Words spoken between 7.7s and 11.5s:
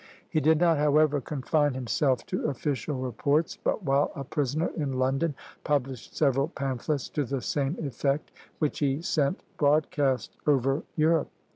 effect, which he sent broadcast over Europe.